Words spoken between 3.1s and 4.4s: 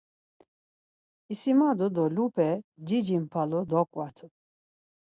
mpalu doǩvatu.